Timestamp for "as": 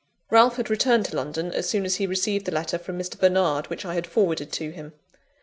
1.51-1.69, 1.85-1.97